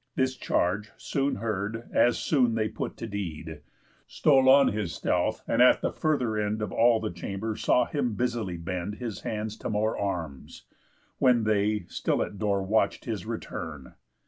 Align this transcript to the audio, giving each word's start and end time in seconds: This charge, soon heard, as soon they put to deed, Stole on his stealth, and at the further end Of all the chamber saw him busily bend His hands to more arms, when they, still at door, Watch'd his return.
This 0.15 0.35
charge, 0.35 0.89
soon 0.97 1.35
heard, 1.35 1.87
as 1.93 2.17
soon 2.17 2.55
they 2.55 2.67
put 2.69 2.97
to 2.97 3.05
deed, 3.05 3.61
Stole 4.07 4.49
on 4.49 4.69
his 4.69 4.95
stealth, 4.95 5.43
and 5.47 5.61
at 5.61 5.81
the 5.81 5.91
further 5.91 6.37
end 6.39 6.63
Of 6.63 6.71
all 6.71 6.99
the 6.99 7.11
chamber 7.11 7.55
saw 7.55 7.85
him 7.85 8.15
busily 8.15 8.57
bend 8.57 8.95
His 8.95 9.19
hands 9.21 9.55
to 9.57 9.69
more 9.69 9.95
arms, 9.95 10.63
when 11.19 11.43
they, 11.43 11.85
still 11.87 12.23
at 12.23 12.39
door, 12.39 12.63
Watch'd 12.63 13.05
his 13.05 13.27
return. 13.27 13.93